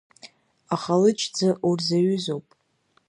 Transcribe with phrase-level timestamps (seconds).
[0.73, 2.47] Ахалыҷ-ӡы урзаҩызоуп.